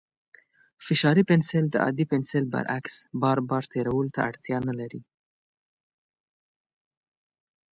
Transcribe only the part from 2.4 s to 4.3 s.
برعکس، بار بار تېرولو ته